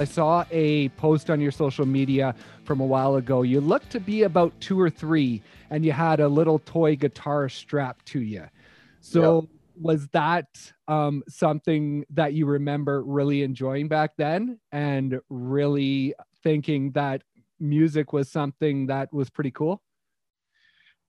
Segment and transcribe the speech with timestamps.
[0.00, 2.34] I saw a post on your social media
[2.64, 3.42] from a while ago.
[3.42, 7.50] You looked to be about two or three, and you had a little toy guitar
[7.50, 8.46] strapped to you.
[9.02, 9.50] So, yep.
[9.78, 17.22] was that um, something that you remember really enjoying back then and really thinking that
[17.58, 19.82] music was something that was pretty cool?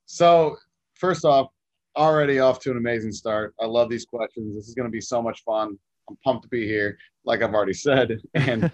[0.06, 0.58] So,
[0.96, 1.48] first off,
[1.96, 3.56] already off to an amazing start.
[3.58, 4.54] I love these questions.
[4.54, 5.78] This is going to be so much fun.
[6.12, 8.20] I'm pumped to be here, like I've already said.
[8.36, 8.72] And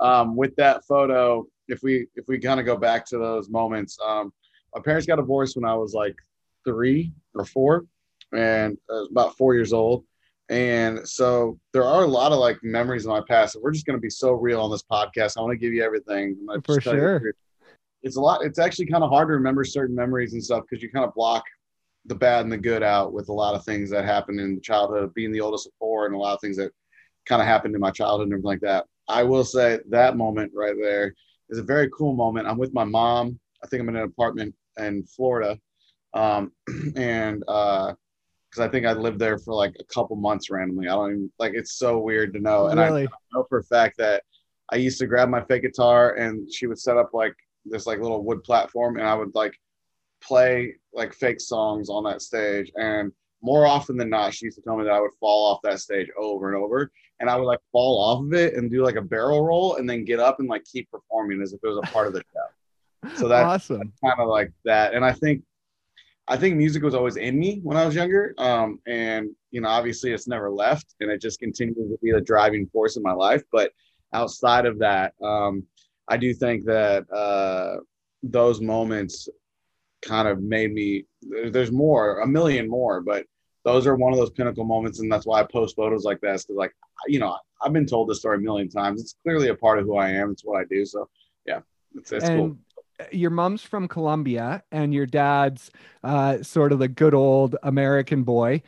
[0.00, 3.98] um, with that photo, if we if we kind of go back to those moments,
[4.04, 4.32] um,
[4.74, 6.16] my parents got divorced when I was like
[6.64, 7.86] three or four,
[8.32, 10.04] and I was about four years old.
[10.48, 13.56] And so there are a lot of like memories in my past.
[13.60, 15.36] We're just going to be so real on this podcast.
[15.36, 16.36] I want to give you everything.
[16.64, 17.34] For sure.
[18.02, 18.42] It's a lot.
[18.42, 21.14] It's actually kind of hard to remember certain memories and stuff because you kind of
[21.14, 21.44] block
[22.06, 25.12] the bad and the good out with a lot of things that happened in childhood,
[25.14, 26.72] being the oldest of four, and a lot of things that
[27.30, 28.86] kind of happened in my childhood and everything like that.
[29.08, 31.14] I will say that moment right there
[31.48, 32.48] is a very cool moment.
[32.48, 33.38] I'm with my mom.
[33.62, 35.56] I think I'm in an apartment in Florida,
[36.12, 36.50] um,
[36.96, 40.88] and because uh, I think I lived there for like a couple months randomly.
[40.88, 41.52] I don't even like.
[41.54, 43.06] It's so weird to know, and really?
[43.06, 44.24] I know for a fact that
[44.72, 48.00] I used to grab my fake guitar, and she would set up like this like
[48.00, 49.54] little wood platform, and I would like
[50.20, 54.62] play like fake songs on that stage and more often than not, she used to
[54.62, 57.44] tell me that I would fall off that stage over and over, and I would
[57.44, 60.40] like fall off of it and do like a barrel roll, and then get up
[60.40, 63.10] and like keep performing as if it was a part of the show.
[63.16, 63.92] So that's, awesome.
[64.04, 65.42] kind of like that, and I think,
[66.28, 69.68] I think music was always in me when I was younger, um, and you know,
[69.68, 73.12] obviously, it's never left, and it just continues to be the driving force in my
[73.12, 73.42] life.
[73.52, 73.72] But
[74.12, 75.64] outside of that, um,
[76.08, 77.80] I do think that uh,
[78.22, 79.28] those moments
[80.02, 81.04] kind of made me
[81.50, 83.26] there's more a million more but
[83.64, 86.44] those are one of those pinnacle moments and that's why i post photos like this
[86.44, 86.72] because like
[87.06, 89.84] you know i've been told this story a million times it's clearly a part of
[89.84, 91.08] who i am it's what i do so
[91.46, 91.60] yeah
[91.94, 92.56] it's, it's cool
[93.12, 95.70] your mom's from Colombia and your dad's
[96.04, 98.62] uh, sort of the good old American boy.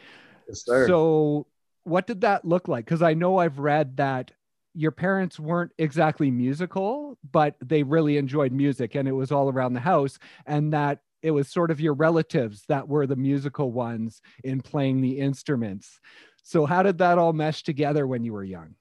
[0.48, 0.86] Yes, sir.
[0.86, 1.46] So,
[1.84, 2.84] what did that look like?
[2.84, 4.30] Because I know I've read that
[4.74, 9.74] your parents weren't exactly musical, but they really enjoyed music and it was all around
[9.74, 10.18] the house.
[10.46, 15.00] And that it was sort of your relatives that were the musical ones in playing
[15.00, 16.00] the instruments.
[16.42, 18.74] So how did that all mesh together when you were young?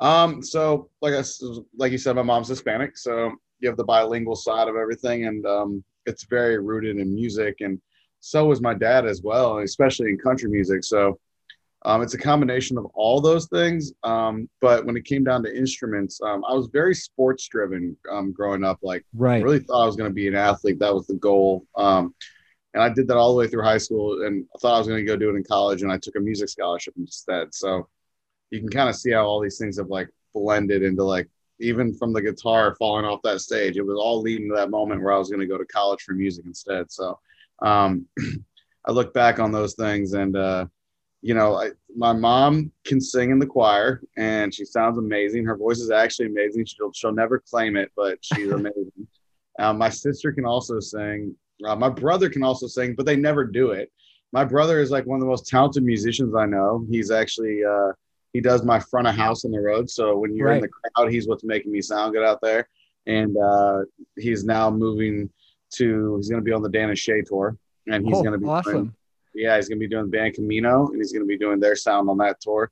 [0.00, 1.22] Um, so like I
[1.76, 5.46] like you said, my mom's Hispanic, so you have the bilingual side of everything, and
[5.46, 7.80] um, it's very rooted in music, and
[8.20, 10.84] so was my dad as well, especially in country music.
[10.84, 11.18] So
[11.86, 13.92] um, it's a combination of all those things.
[14.04, 18.32] Um, but when it came down to instruments, um, I was very sports driven um,
[18.32, 18.78] growing up.
[18.82, 19.40] Like, right.
[19.40, 20.78] I really thought I was going to be an athlete.
[20.78, 21.66] That was the goal.
[21.76, 22.14] Um,
[22.72, 24.24] and I did that all the way through high school.
[24.24, 25.82] And I thought I was going to go do it in college.
[25.82, 27.54] And I took a music scholarship instead.
[27.54, 27.86] So
[28.50, 31.28] you can kind of see how all these things have like blended into like,
[31.60, 35.02] even from the guitar falling off that stage, it was all leading to that moment
[35.02, 36.90] where I was going to go to college for music instead.
[36.90, 37.18] So
[37.62, 38.06] um,
[38.86, 40.66] I look back on those things and, uh,
[41.24, 45.46] you know, I, my mom can sing in the choir and she sounds amazing.
[45.46, 46.66] Her voice is actually amazing.
[46.66, 48.92] She'll, she'll never claim it, but she's amazing.
[49.58, 51.34] um, my sister can also sing.
[51.66, 53.90] Uh, my brother can also sing, but they never do it.
[54.34, 56.84] My brother is like one of the most talented musicians I know.
[56.90, 57.92] He's actually, uh,
[58.34, 59.88] he does my front of house on the road.
[59.88, 60.56] So when you're right.
[60.56, 62.68] in the crowd, he's what's making me sound good out there.
[63.06, 63.84] And uh,
[64.18, 65.30] he's now moving
[65.76, 67.56] to, he's going to be on the Dan and Shay tour.
[67.86, 68.72] And he's oh, going to be awesome.
[68.72, 68.94] Doing,
[69.34, 72.18] yeah, he's gonna be doing band Camino, and he's gonna be doing their sound on
[72.18, 72.70] that tour.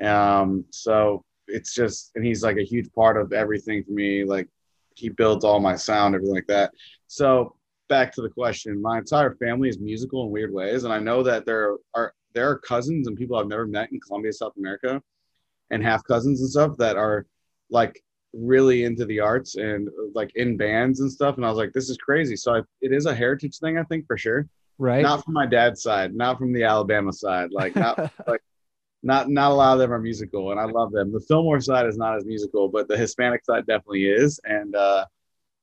[0.00, 4.24] Um, so it's just, and he's like a huge part of everything for me.
[4.24, 4.48] Like
[4.94, 6.72] he builds all my sound, everything like that.
[7.06, 7.56] So
[7.88, 11.22] back to the question, my entire family is musical in weird ways, and I know
[11.22, 15.02] that there are there are cousins and people I've never met in Colombia, South America,
[15.70, 17.26] and half cousins and stuff that are
[17.70, 18.02] like
[18.32, 21.36] really into the arts and like in bands and stuff.
[21.36, 22.36] And I was like, this is crazy.
[22.36, 24.46] So I, it is a heritage thing, I think, for sure
[24.82, 25.02] right?
[25.02, 27.50] Not from my dad's side, not from the Alabama side.
[27.52, 28.42] Like not like
[29.02, 31.12] not not a lot of them are musical, and I love them.
[31.12, 34.40] The Fillmore side is not as musical, but the Hispanic side definitely is.
[34.44, 35.06] And uh,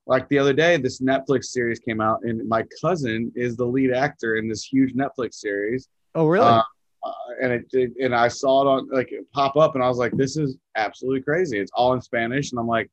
[0.08, 3.92] like the other day, this Netflix series came out, and my cousin is the lead
[3.92, 5.90] actor in this huge Netflix series.
[6.16, 6.48] Oh, really?
[6.48, 6.62] Uh,
[7.02, 9.88] uh, and it, it, and I saw it on like it pop up, and I
[9.90, 12.90] was like, "This is absolutely crazy!" It's all in Spanish, and I'm like,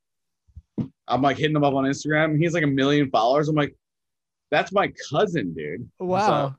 [1.07, 2.37] I'm like hitting him up on Instagram.
[2.37, 3.49] He's like a million followers.
[3.49, 3.75] I'm like,
[4.51, 5.89] that's my cousin, dude.
[5.99, 6.49] Wow.
[6.49, 6.55] So,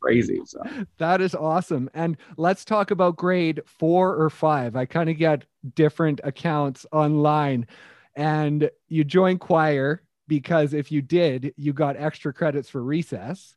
[0.00, 0.40] crazy.
[0.44, 0.60] So
[0.98, 1.90] that is awesome.
[1.94, 4.76] And let's talk about grade four or five.
[4.76, 5.44] I kind of get
[5.74, 7.66] different accounts online.
[8.16, 13.54] And you joined choir because if you did, you got extra credits for recess.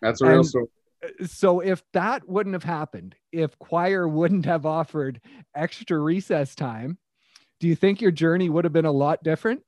[0.00, 0.66] That's a real story.
[1.02, 5.20] Uh, so if that wouldn't have happened, if choir wouldn't have offered
[5.54, 6.98] extra recess time,
[7.60, 9.62] do you think your journey would have been a lot different?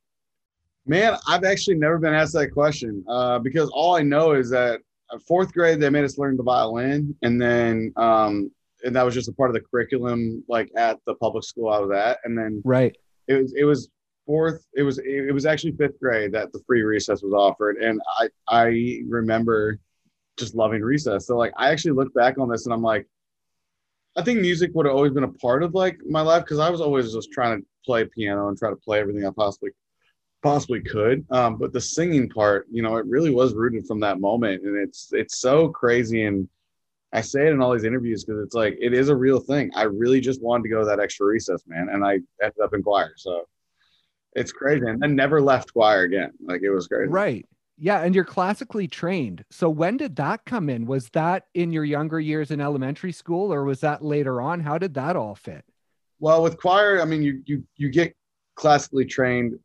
[0.87, 4.81] Man, I've actually never been asked that question uh, because all I know is that
[5.27, 8.50] fourth grade they made us learn the violin, and then um,
[8.85, 11.79] and that was just a part of the curriculum, like at the public school I
[11.79, 12.97] was at, and then right,
[13.29, 13.91] it was it was
[14.27, 18.00] fourth, it was it was actually fifth grade that the free recess was offered, and
[18.19, 19.79] I I remember
[20.38, 21.27] just loving recess.
[21.27, 23.06] So like I actually look back on this and I'm like,
[24.17, 26.71] I think music would have always been a part of like my life because I
[26.71, 29.71] was always just trying to play piano and try to play everything I possibly
[30.43, 31.25] possibly could.
[31.31, 34.77] Um, but the singing part, you know, it really was rooted from that moment, and
[34.77, 36.25] it's it's so crazy.
[36.25, 36.49] And
[37.13, 39.71] I say it in all these interviews because it's like it is a real thing.
[39.75, 42.75] I really just wanted to go to that extra recess, man, and I ended up
[42.75, 43.13] in choir.
[43.17, 43.49] So
[44.35, 46.31] it's crazy, and then never left choir again.
[46.43, 47.11] Like it was crazy.
[47.11, 47.47] Right.
[47.83, 49.43] Yeah, and you're classically trained.
[49.51, 50.85] So when did that come in?
[50.85, 54.61] Was that in your younger years in elementary school, or was that later on?
[54.61, 55.65] How did that all fit?
[56.19, 58.15] Well, with choir, I mean, you you you get
[58.55, 59.59] classically trained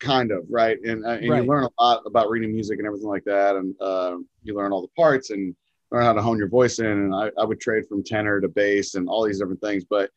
[0.00, 0.78] kind of right?
[0.82, 1.42] And, uh, and right.
[1.42, 4.72] you learn a lot about reading music and everything like that and uh, you learn
[4.72, 5.54] all the parts and
[5.90, 8.48] learn how to hone your voice in and I, I would trade from tenor to
[8.48, 10.10] bass and all these different things but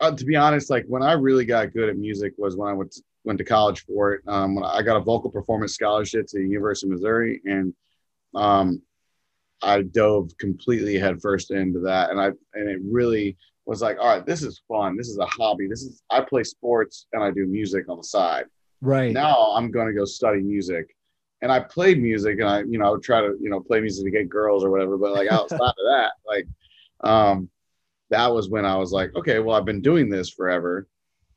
[0.00, 2.72] uh, to be honest like when i really got good at music was when i
[2.72, 4.22] went to, went to college for it.
[4.26, 7.74] Um, when i got a vocal performance scholarship to the university of missouri and
[8.34, 8.82] um,
[9.62, 14.26] i dove completely headfirst into that and i and it really was like all right
[14.26, 14.96] this is fun.
[14.96, 15.68] This is a hobby.
[15.68, 18.46] This is i play sports and i do music on the side
[18.80, 19.12] Right.
[19.12, 20.94] Now I'm going to go study music.
[21.40, 23.80] And I played music and I, you know, I would try to, you know, play
[23.80, 24.98] music to get girls or whatever.
[24.98, 26.46] But like outside of that, like,
[27.00, 27.48] um,
[28.10, 30.88] that was when I was like, okay, well, I've been doing this forever.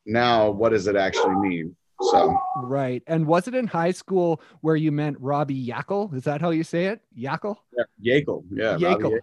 [0.06, 1.76] Now, what does it actually mean?
[2.10, 3.04] So, right.
[3.06, 6.14] And was it in high school where you meant Robbie Yakel?
[6.16, 7.02] Is that how you say it?
[7.16, 7.58] Yakel?
[7.78, 8.44] Yeah, Yakel.
[8.52, 8.78] Yeah.
[8.78, 9.20] Yakel.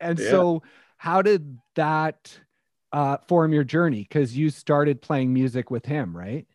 [0.00, 0.30] And yeah.
[0.30, 0.62] so,
[0.96, 2.38] how did that
[2.92, 4.06] uh, form your journey?
[4.08, 6.46] Because you started playing music with him, right?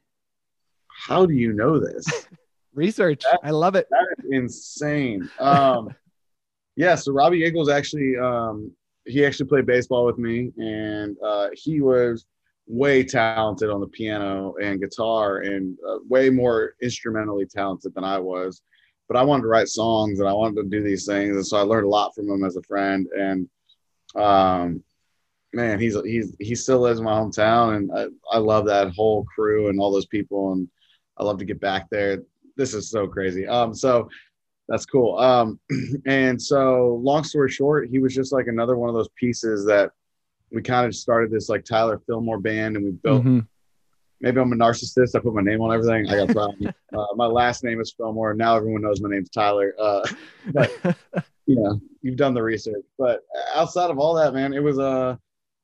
[0.96, 2.06] How do you know this?
[2.74, 3.24] Research.
[3.24, 3.88] That, I love it.
[3.90, 5.30] That is insane.
[5.40, 5.94] Um,
[6.76, 8.72] yeah, so Robbie Yakel's actually um,
[9.06, 12.26] he actually played baseball with me, and uh, he was
[12.66, 18.20] way talented on the piano and guitar, and uh, way more instrumentally talented than I
[18.20, 18.62] was.
[19.08, 21.58] But I wanted to write songs, and I wanted to do these things, and so
[21.58, 23.08] I learned a lot from him as a friend.
[23.16, 23.50] And
[24.16, 24.84] um,
[25.54, 29.26] man, he's he's he still lives in my hometown, and I, I love that whole
[29.26, 30.68] crew and all those people, and
[31.18, 32.24] I love to get back there.
[32.56, 33.48] This is so crazy.
[33.48, 34.10] Um, so
[34.68, 35.18] that's cool.
[35.18, 35.60] Um,
[36.06, 39.92] and so long story short, he was just like another one of those pieces that
[40.52, 43.22] we kind of started this like Tyler Fillmore band and we built.
[43.22, 43.40] Mm-hmm.
[44.22, 45.16] Maybe I'm a narcissist.
[45.16, 46.08] I put my name on everything.
[46.10, 46.74] I got problems.
[46.98, 48.34] uh, my last name is Fillmore.
[48.34, 49.74] Now everyone knows my name's Tyler.
[49.78, 50.08] Uh,
[50.54, 50.72] but
[51.46, 52.86] you know, you've done the research.
[52.98, 53.22] But
[53.54, 55.16] outside of all that, man, it was a uh,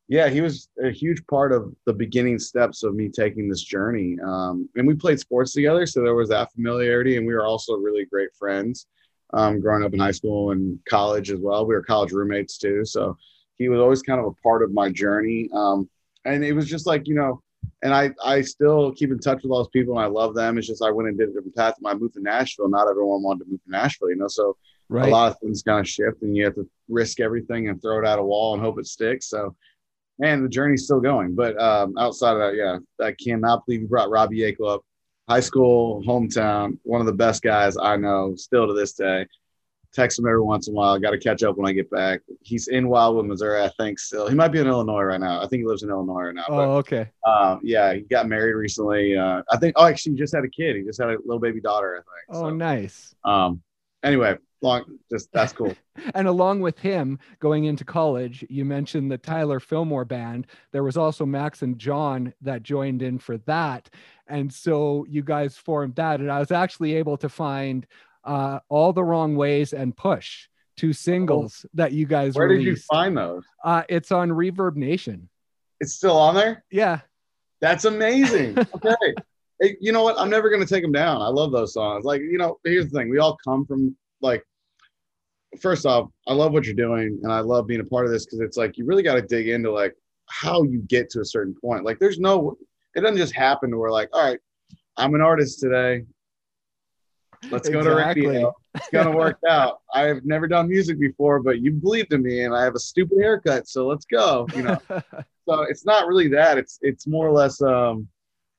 [0.10, 4.18] yeah, he was a huge part of the beginning steps of me taking this journey.
[4.26, 7.76] Um, and we played sports together, so there was that familiarity, and we were also
[7.76, 8.88] really great friends
[9.34, 11.64] um, growing up in high school and college as well.
[11.68, 13.16] We were college roommates too, so
[13.60, 15.48] he was always kind of a part of my journey.
[15.54, 15.88] Um,
[16.26, 17.44] and it was just like you know,
[17.84, 20.58] and I I still keep in touch with all those people, and I love them.
[20.58, 21.76] It's just I went and did a different path.
[21.80, 24.58] When I moved to Nashville, not everyone wanted to move to Nashville, you know, so.
[24.92, 25.08] Right.
[25.08, 28.00] A lot of things kind of shift, and you have to risk everything and throw
[28.00, 29.30] it at a wall and hope it sticks.
[29.30, 29.56] So,
[30.22, 31.36] and the journey's still going.
[31.36, 34.82] But um, outside of that, yeah, I cannot believe you brought Robbie Yakel up.
[35.28, 39.28] High school, hometown, one of the best guys I know still to this day.
[39.94, 40.98] Text him every once in a while.
[41.00, 42.22] Got to catch up when I get back.
[42.42, 44.00] He's in Wildwood, Missouri, I think.
[44.00, 45.40] Still, he might be in Illinois right now.
[45.40, 46.46] I think he lives in Illinois right now.
[46.50, 47.10] Oh, but, okay.
[47.28, 49.16] Um, yeah, he got married recently.
[49.18, 49.74] Uh, I think.
[49.78, 50.76] Oh, actually, he just had a kid.
[50.76, 51.94] He just had a little baby daughter.
[51.94, 52.38] I think.
[52.38, 53.16] Oh, so, nice.
[53.24, 53.62] Um,
[54.04, 55.74] anyway, long just that's cool.
[56.14, 60.48] And along with him going into college you mentioned the tyler fillmore band.
[60.72, 63.90] There was also max and john that joined in for that.
[64.28, 66.20] And so you guys formed that.
[66.20, 67.86] And i was actually able to find
[68.24, 70.48] uh, all the wrong ways and push
[70.78, 71.70] two singles oh.
[71.74, 72.66] that you guys where released.
[72.66, 73.44] did you find those?
[73.64, 75.30] Uh, it's on reverb nation.
[75.80, 76.64] It's still on there?
[76.72, 77.00] Yeah.
[77.62, 78.58] That's amazing.
[78.76, 79.14] Okay.
[79.62, 80.18] Hey, you know what?
[80.18, 81.22] I'm never going to take them down.
[81.22, 82.06] I love those songs.
[82.06, 83.10] Like you know here's the thing.
[83.10, 84.42] We all come from like
[85.60, 88.26] first off, I love what you're doing and I love being a part of this
[88.26, 89.96] because it's like you really got to dig into like
[90.30, 91.86] how you get to a certain point.
[91.86, 92.58] Like there's no
[92.96, 94.40] it doesn't just happen to where like, all right,
[94.98, 96.04] I'm an artist today.
[97.50, 98.24] Let's go exactly.
[98.24, 98.56] to radio.
[98.76, 99.80] It's gonna work out.
[99.94, 103.18] I've never done music before, but you believed in me and I have a stupid
[103.20, 104.46] haircut, so let's go.
[104.56, 104.80] You know.
[105.50, 106.58] so it's not really that.
[106.58, 108.08] It's it's more or less um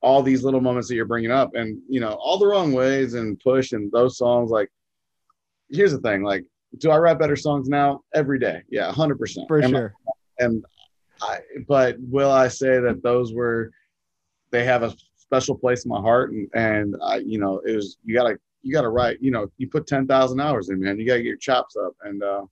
[0.02, 3.14] all these little moments that you're bringing up and you know all the wrong ways
[3.14, 4.70] and push and those songs like
[5.68, 6.44] here's the thing like
[6.78, 8.02] do I write better songs now?
[8.14, 8.62] Every day.
[8.70, 9.48] Yeah, 100%.
[9.48, 9.94] For sure.
[10.38, 10.64] And
[11.22, 13.70] I, but will I say that those were
[14.50, 16.32] they have a special place in my heart.
[16.32, 19.68] And, and I, you know, it was, you gotta, you gotta write, you know, you
[19.68, 21.92] put 10,000 hours in, man, you gotta get your chops up.
[22.02, 22.44] And, uh,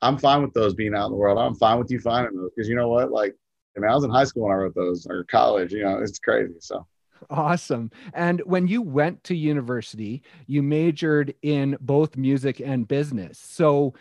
[0.00, 1.38] I'm fine with those being out in the world.
[1.38, 3.10] I'm fine with you finding those because you know what?
[3.10, 3.34] Like,
[3.76, 5.98] I mean, I was in high school when I wrote those or college, you know,
[5.98, 6.54] it's crazy.
[6.60, 6.86] So
[7.30, 7.90] Awesome.
[8.14, 13.38] And when you went to university, you majored in both music and business.
[13.38, 13.94] So,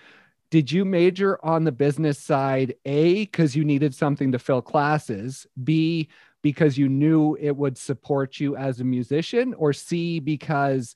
[0.50, 5.46] did you major on the business side, A, because you needed something to fill classes,
[5.62, 6.08] B,
[6.42, 10.96] because you knew it would support you as a musician, or C, because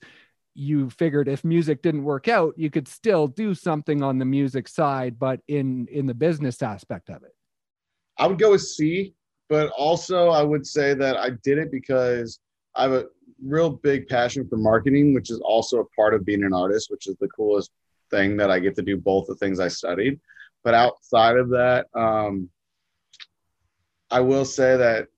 [0.54, 4.68] you figured if music didn't work out, you could still do something on the music
[4.68, 7.34] side, but in in the business aspect of it?
[8.18, 9.14] I would go with C
[9.52, 12.38] but also I would say that I did it because
[12.74, 13.04] I have a
[13.44, 17.06] real big passion for marketing, which is also a part of being an artist, which
[17.06, 17.70] is the coolest
[18.10, 20.18] thing that I get to do both the things I studied.
[20.64, 22.48] But outside of that, um,
[24.10, 25.08] I will say that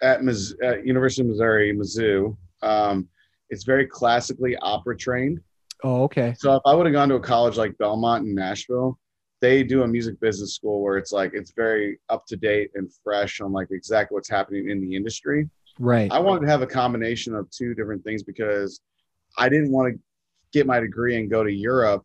[0.00, 3.08] at, Miz- at University of Missouri, Mizzou, um,
[3.48, 5.40] it's very classically opera trained.
[5.82, 6.36] Oh, okay.
[6.38, 9.00] So if I would have gone to a college like Belmont in Nashville,
[9.40, 12.90] they do a music business school where it's like it's very up to date and
[13.02, 15.48] fresh on like exactly what's happening in the industry.
[15.78, 16.12] Right.
[16.12, 18.80] I wanted to have a combination of two different things because
[19.38, 20.00] I didn't want to
[20.52, 22.04] get my degree and go to Europe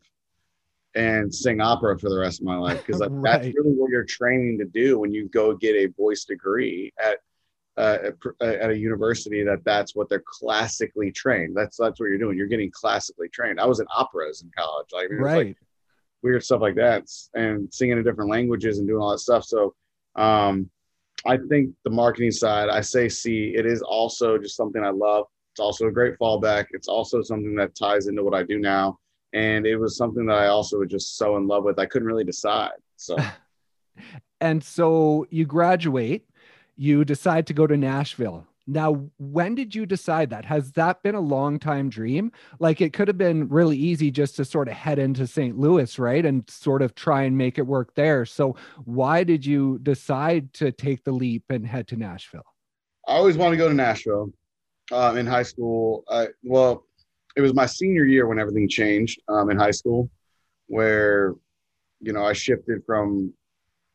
[0.94, 3.22] and sing opera for the rest of my life because right.
[3.22, 7.18] that's really what you're training to do when you go get a voice degree at
[7.76, 7.98] uh,
[8.40, 11.54] at, at, a university that that's what they're classically trained.
[11.54, 12.38] That's that's what you're doing.
[12.38, 13.60] You're getting classically trained.
[13.60, 14.86] I was in operas in college.
[14.92, 15.48] Like, right.
[15.48, 15.56] Like
[16.26, 17.04] weird stuff like that
[17.34, 19.44] and singing in different languages and doing all that stuff.
[19.44, 19.74] So
[20.16, 20.68] um,
[21.24, 25.26] I think the marketing side, I say C, it is also just something I love.
[25.52, 26.66] It's also a great fallback.
[26.72, 28.98] It's also something that ties into what I do now.
[29.32, 31.78] And it was something that I also was just so in love with.
[31.78, 32.72] I couldn't really decide.
[32.96, 33.16] So,
[34.40, 36.28] and so you graduate,
[36.74, 38.48] you decide to go to Nashville.
[38.66, 40.44] Now, when did you decide that?
[40.44, 42.32] Has that been a long time dream?
[42.58, 45.56] Like it could have been really easy just to sort of head into St.
[45.56, 46.24] Louis, right?
[46.24, 48.24] And sort of try and make it work there.
[48.24, 52.46] So, why did you decide to take the leap and head to Nashville?
[53.06, 54.32] I always wanted to go to Nashville
[54.92, 56.02] um, in high school.
[56.08, 56.86] I, well,
[57.36, 60.10] it was my senior year when everything changed um, in high school,
[60.66, 61.34] where,
[62.00, 63.32] you know, I shifted from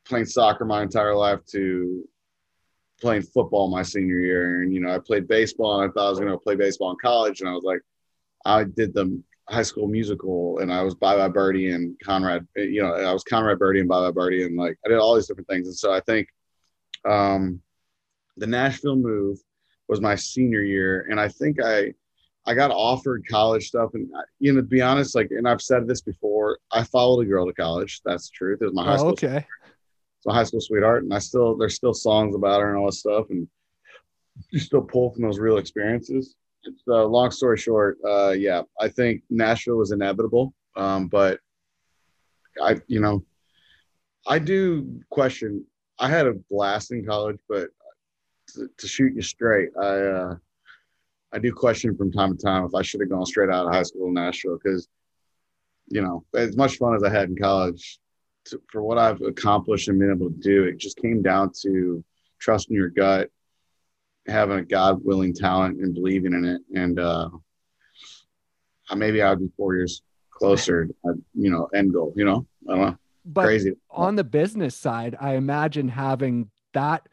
[0.06, 2.08] playing soccer my entire life to
[3.02, 6.10] playing football my senior year, and you know I played baseball, and I thought I
[6.10, 7.82] was going to play baseball in college, and I was like,
[8.46, 12.82] I did the high school musical, and I was Bye Bye Birdie and Conrad, you
[12.82, 15.28] know, I was Conrad Birdie and Bye Bye Birdie, and like I did all these
[15.28, 16.28] different things, and so I think
[17.04, 17.62] um,
[18.38, 19.40] the Nashville move
[19.90, 21.94] was my senior year, and I think I
[22.46, 25.88] I got offered college stuff, and you know, to be honest, like, and I've said
[25.88, 28.02] this before, I followed a girl to college.
[28.06, 28.62] That's the truth.
[28.62, 29.10] It was my high oh, school.
[29.10, 29.46] Okay
[30.28, 33.00] a high school sweetheart, and I still there's still songs about her and all this
[33.00, 33.48] stuff, and
[34.50, 36.36] you still pull from those real experiences.
[36.64, 41.40] It's, uh, long story short, uh, yeah, I think Nashville was inevitable, um, but
[42.62, 43.24] I, you know,
[44.28, 45.66] I do question.
[46.00, 47.70] I had a blast in college, but
[48.54, 50.36] to, to shoot you straight, I uh,
[51.34, 53.74] I do question from time to time if I should have gone straight out of
[53.74, 54.88] high school to Nashville because,
[55.88, 58.00] you know, as much fun as I had in college,
[58.46, 62.04] to, for what I've accomplished and been able to do, it just came down to
[62.40, 63.30] trusting your gut,
[64.28, 66.62] having a God willing talent and believing in it.
[66.76, 67.30] And uh,
[68.96, 70.90] maybe I'd be four years closer,
[71.34, 72.98] you know, end goal, you know, I don't know.
[73.24, 73.74] But Crazy.
[73.92, 77.08] on the business side, I imagine having that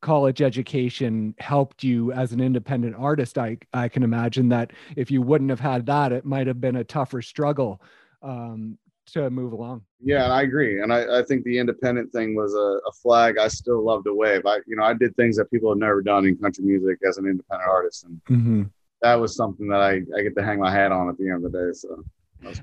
[0.00, 3.38] college education helped you as an independent artist.
[3.38, 6.76] I, I can imagine that if you wouldn't have had that, it might have been
[6.76, 7.80] a tougher struggle
[8.22, 9.82] um, to move along.
[10.00, 10.82] Yeah, and I agree.
[10.82, 14.14] And I, I think the independent thing was a, a, flag I still love to
[14.14, 14.46] wave.
[14.46, 17.18] I, you know, I did things that people have never done in country music as
[17.18, 18.62] an independent artist, and mm-hmm.
[19.02, 21.44] that was something that I, I get to hang my hat on at the end
[21.44, 21.72] of the day.
[21.72, 22.04] So,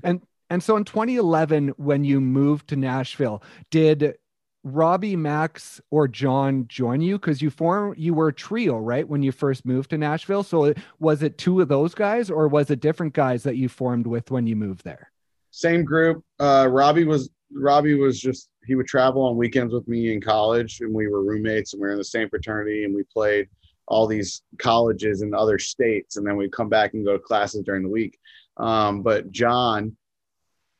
[0.02, 0.20] and
[0.50, 4.16] and so in 2011, when you moved to Nashville, did
[4.62, 7.18] Robbie, Max, or John join you?
[7.18, 9.08] Because you form you were a trio, right?
[9.08, 10.42] When you first moved to Nashville.
[10.42, 14.06] So was it two of those guys, or was it different guys that you formed
[14.06, 15.09] with when you moved there?
[15.50, 16.22] Same group.
[16.38, 20.80] Uh, Robbie was Robbie was just he would travel on weekends with me in college,
[20.80, 23.48] and we were roommates, and we were in the same fraternity, and we played
[23.88, 27.62] all these colleges in other states, and then we'd come back and go to classes
[27.64, 28.18] during the week.
[28.56, 29.96] Um, but John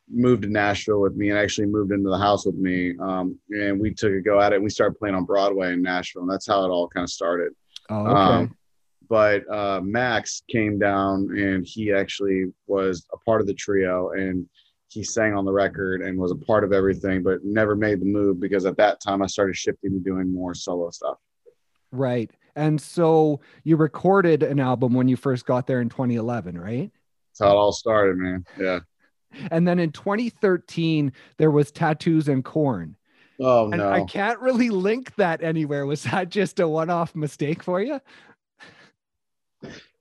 [0.09, 3.81] moved to Nashville with me and actually moved into the house with me, um, and
[3.81, 4.57] we took a go at it.
[4.57, 7.11] and We started playing on Broadway in Nashville, and that's how it all kind of
[7.11, 7.53] started.
[7.89, 8.12] Oh, okay.
[8.12, 8.57] Um,
[9.09, 14.49] but uh, Max came down and he actually was a part of the trio and
[14.91, 18.07] he sang on the record and was a part of everything, but never made the
[18.07, 21.17] move because at that time I started shifting to doing more solo stuff.
[21.93, 22.31] Right.
[22.57, 26.91] And so you recorded an album when you first got there in 2011, right?
[27.31, 28.45] That's how it all started, man.
[28.59, 28.81] Yeah.
[29.53, 32.97] And then in 2013, there was Tattoos and Corn.
[33.39, 33.91] Oh And no.
[33.91, 35.87] I can't really link that anywhere.
[35.87, 38.01] Was that just a one off mistake for you?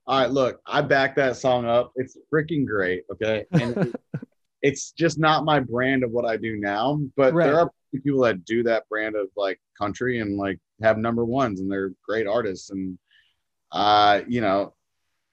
[0.06, 1.92] All right, look, I back that song up.
[1.94, 3.04] It's freaking great.
[3.12, 3.46] Okay.
[3.52, 3.94] And
[4.62, 7.46] it's just not my brand of what I do now, but Right.
[7.46, 7.70] there are
[8.04, 11.92] people that do that brand of like country and like have number ones and they're
[12.06, 12.70] great artists.
[12.70, 12.98] And,
[13.72, 14.74] uh, you know,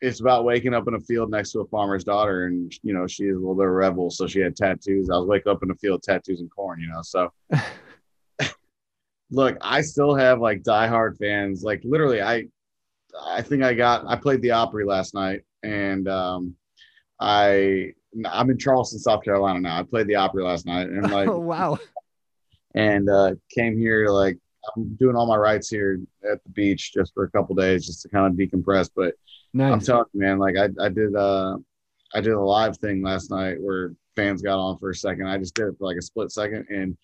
[0.02, 3.08] it's about waking up in a field next to a farmer's daughter and, you know,
[3.08, 4.10] she is a little bit of a rebel.
[4.10, 5.10] So she had tattoos.
[5.10, 7.32] I was waking up in a field, tattoos and corn, you know, so.
[9.30, 11.62] Look, I still have like diehard fans.
[11.62, 12.46] Like literally, I
[13.26, 16.56] I think I got I played the Opry last night and um
[17.20, 17.94] I
[18.26, 19.80] I'm in Charleston, South Carolina now.
[19.80, 21.78] I played the Opry last night and like oh, wow.
[22.76, 24.38] and uh came here like
[24.76, 28.02] I'm doing all my writes here at the beach just for a couple days just
[28.04, 28.90] to kind of decompress.
[28.96, 29.14] But
[29.54, 29.86] I'm Nice.
[29.86, 31.58] telling you, man, like I, I did uh
[32.14, 35.28] I did a live thing last night where fans got on for a second.
[35.28, 36.98] I just did it for like a split second and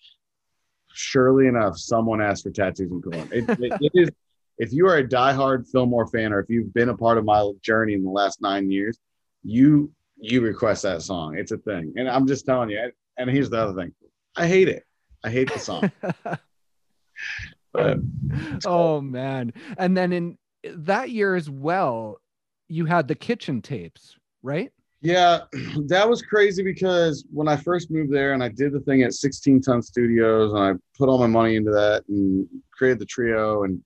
[0.92, 3.28] surely enough, someone asked for tattoos and corn.
[3.32, 4.10] It, it, it is
[4.58, 7.50] if you are a diehard Fillmore fan or if you've been a part of my
[7.62, 8.98] journey in the last nine years,
[9.42, 9.90] you
[10.24, 11.36] you request that song.
[11.36, 11.92] It's a thing.
[11.96, 13.92] And I'm just telling you, and here's the other thing.
[14.36, 14.84] I hate it.
[15.22, 15.90] I hate the song.
[17.72, 17.98] but
[18.64, 19.52] oh man.
[19.78, 22.18] And then in that year as well,
[22.68, 24.72] you had the kitchen tapes, right?
[25.02, 25.40] Yeah,
[25.86, 29.12] that was crazy because when I first moved there and I did the thing at
[29.12, 33.64] 16 Ton Studios and I put all my money into that and created the trio
[33.64, 33.80] and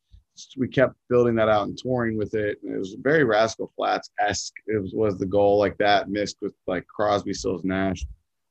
[0.56, 2.58] we kept building that out and touring with it.
[2.62, 4.54] And it was very Rascal Flatts esque.
[4.66, 8.04] It was, was the goal like that mixed with like Crosby, Stills, Nash,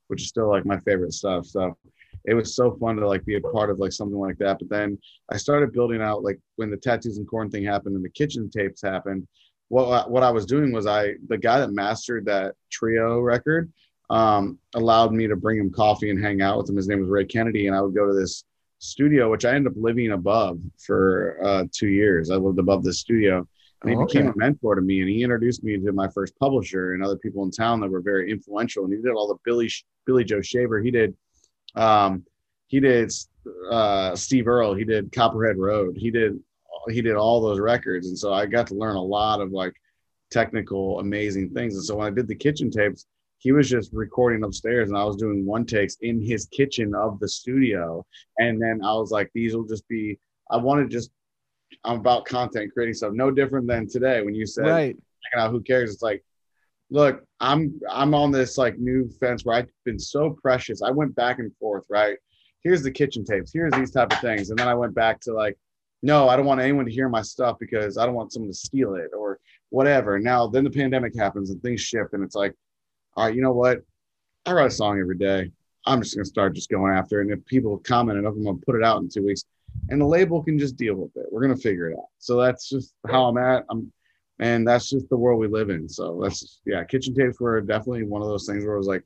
[0.08, 1.46] which is still like my favorite stuff.
[1.46, 1.76] So
[2.24, 4.58] it was so fun to like be a part of like something like that.
[4.58, 4.98] But then
[5.30, 8.50] I started building out like when the tattoos and corn thing happened and the kitchen
[8.50, 9.26] tapes happened
[9.68, 13.72] what what I was doing was I the guy that mastered that trio record
[14.10, 16.76] um, allowed me to bring him coffee and hang out with him.
[16.76, 18.44] His name was Ray Kennedy, and I would go to this
[18.78, 22.30] studio, which I ended up living above for uh, two years.
[22.30, 23.46] I lived above the studio,
[23.82, 25.00] and he Oh, became a mentor to me.
[25.00, 28.00] And he introduced me to my first publisher and other people in town that were
[28.00, 28.84] very influential.
[28.84, 29.70] And he did all the Billy
[30.06, 30.80] Billy Joe Shaver.
[30.80, 31.14] He did
[31.74, 32.24] um,
[32.68, 33.12] he did
[33.70, 34.74] uh, Steve Earle.
[34.74, 35.96] He did Copperhead Road.
[35.96, 36.38] He did
[36.90, 39.74] he did all those records and so i got to learn a lot of like
[40.30, 43.04] technical amazing things and so when i did the kitchen tapes
[43.38, 47.18] he was just recording upstairs and i was doing one takes in his kitchen of
[47.20, 48.04] the studio.
[48.38, 50.18] And then i was like these will just be
[50.50, 51.10] i want to just
[51.84, 54.96] i'm about content creating stuff no different than today when you said Right.
[55.36, 55.92] out who cares?
[55.92, 56.24] It's like
[56.90, 60.82] look i'm i'm on this like new fence where i've been so precious.
[60.82, 62.16] I went back and forth right?
[62.64, 64.50] Here's the kitchen tapes here's these type of things.
[64.50, 65.56] And then i went back to like
[66.02, 68.56] no i don't want anyone to hear my stuff because i don't want someone to
[68.56, 69.38] steal it or
[69.70, 70.18] whatever.
[70.18, 72.54] Now then the pandemic happens and things shift and it's like
[73.18, 73.80] all right you know what?
[74.46, 75.50] I write a song every day.
[75.84, 78.44] I'm just going to start just going after it and if people comment enough i'm
[78.44, 79.42] going to put it out in two weeks
[79.88, 81.26] and the label can just deal with it.
[81.30, 82.06] We're going to figure it out.
[82.18, 83.64] So that's just how i'm at.
[83.70, 83.92] I'm
[84.38, 85.88] and that's just the world we live in.
[85.88, 89.04] So that's yeah kitchen tapes were definitely one of those things where it was like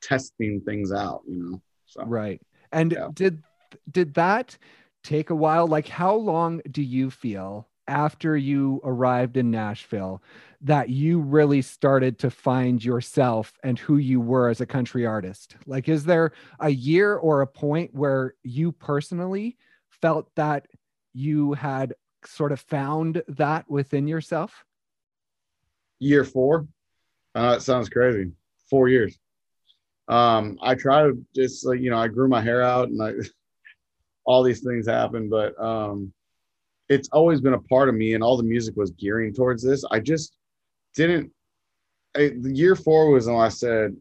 [0.00, 2.04] testing things out you know so.
[2.04, 2.40] Right.
[2.72, 3.08] And Yeah.
[3.12, 3.42] did
[3.90, 4.56] did that
[5.04, 5.66] take a while?
[5.66, 10.22] Like how long do you feel after you arrived in Nashville
[10.60, 15.56] that you really started to find yourself and who you were as a country artist?
[15.66, 19.56] Like is there a year or a point where you personally
[19.90, 20.66] felt that
[21.12, 24.64] you had sort of found that within yourself?
[26.02, 26.66] year four.
[27.34, 28.32] Know it sounds crazy.
[28.68, 29.18] Four years.
[30.08, 33.12] Um, I try to just like you know, I grew my hair out and I
[34.24, 36.12] all these things happened, but um
[36.88, 39.84] it's always been a part of me and all the music was gearing towards this.
[39.90, 40.36] I just
[40.94, 41.30] didn't
[42.14, 43.96] I, the year four was when I said,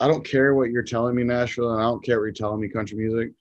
[0.00, 2.60] I don't care what you're telling me, Nashville, and I don't care what you're telling
[2.60, 3.32] me, country music.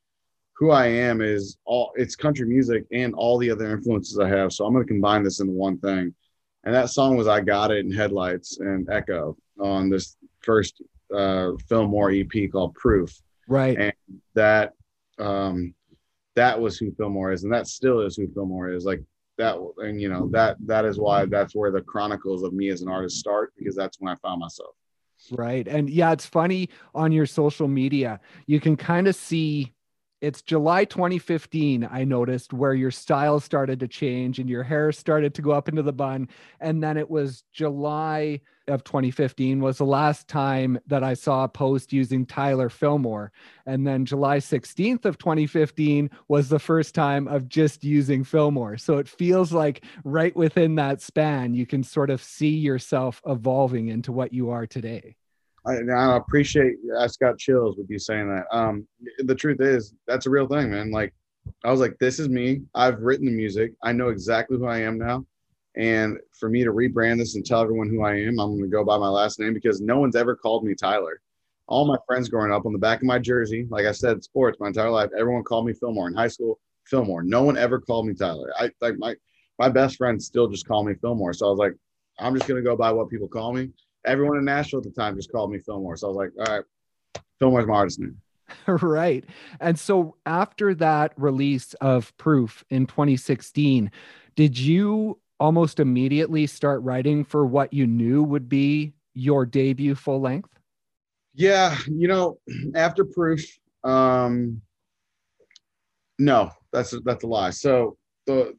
[0.58, 4.54] Who I am is all it's country music and all the other influences I have.
[4.54, 6.14] So I'm gonna combine this into one thing
[6.68, 10.82] and that song was "I Got It" in Headlights and Echo on this first
[11.16, 13.78] uh, Fillmore EP called "Proof." Right.
[13.78, 13.94] And
[14.34, 14.74] that
[15.18, 15.74] um,
[16.38, 18.86] that was who Fillmore is, and that still is who Fillmore is.
[18.86, 19.04] Like
[19.40, 22.82] that, and you know that that is why that's where the chronicles of me as
[22.82, 24.76] an artist start because that's when I found myself.
[25.32, 25.68] Right.
[25.68, 29.74] And yeah, it's funny on your social media, you can kind of see
[30.20, 35.36] it's July 2015, I noticed where your style started to change and your hair started
[35.36, 36.30] to go up into the bun.
[36.60, 41.50] And then it was July of 2015 was the last time that I saw a
[41.50, 43.32] post using Tyler Fillmore.
[43.66, 48.78] And then July 16th of 2015 was the first time of just using Fillmore.
[48.78, 53.90] So it feels like right within that span, you can sort of see yourself evolving
[53.90, 55.16] into what you are today.
[55.68, 56.76] I, I appreciate.
[56.98, 58.46] I just got chills with you saying that.
[58.52, 58.88] Um,
[59.20, 60.92] the truth is, that's a real thing, man.
[60.92, 61.14] Like,
[61.64, 62.62] I was like, this is me.
[62.76, 63.74] I've written the music.
[63.84, 65.26] I know exactly who I am now.
[65.76, 68.68] And for me to rebrand this and tell everyone who I am, I'm going to
[68.68, 71.22] go by my last name because no one's ever called me Tyler.
[71.68, 74.58] All my friends growing up on the back of my jersey, like I said, sports
[74.60, 76.60] my entire life, everyone called me Fillmore in high school.
[76.86, 77.24] Fillmore.
[77.24, 78.52] No one ever called me Tyler.
[78.58, 79.16] I like my
[79.60, 81.34] my best friends still just call me Fillmore.
[81.34, 81.74] So I was like,
[82.18, 83.70] I'm just gonna go by what people call me
[84.08, 85.98] everyone in Nashville at the time just called me Fillmore.
[85.98, 86.66] So I was like, all right,
[87.40, 88.18] Fillmore's my artist name.
[88.68, 89.26] right.
[89.60, 93.92] And so after that release of Proof in 2016,
[94.36, 100.22] did you almost immediately start writing for what you knew would be your debut full
[100.22, 100.50] length?
[101.36, 102.40] Yeah, you know,
[102.76, 103.46] after Proof,
[103.84, 104.62] um
[106.20, 107.52] no, that's that's a lie.
[107.52, 108.56] So the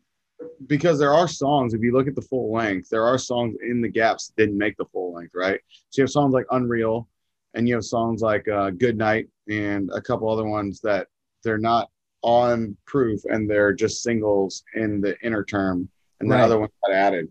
[0.67, 3.81] because there are songs, if you look at the full length, there are songs in
[3.81, 5.61] the gaps that didn't make the full length, right?
[5.91, 7.09] So you have songs like Unreal
[7.55, 11.09] and you have songs like uh, Good Night and a couple other ones that
[11.43, 11.91] they're not
[12.23, 15.89] on proof and they're just singles in the inner term
[16.21, 16.45] and the right.
[16.45, 17.29] other ones got added.